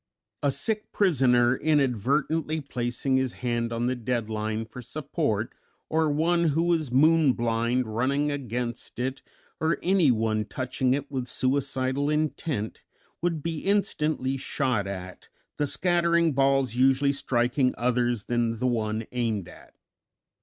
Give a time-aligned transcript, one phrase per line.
[0.41, 5.53] A sick prisoner inadvertently placing his hand on the dead line for support,
[5.89, 9.21] or one who was "moon blind" running against it,
[9.59, 12.81] or anyone touching it with suicidal intent,
[13.21, 15.27] would be instantly shot at,
[15.57, 19.75] the scattering balls usually striking others than the one aimed at.